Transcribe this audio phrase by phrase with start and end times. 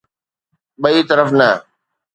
[0.81, 1.49] ٻئي طرف نه.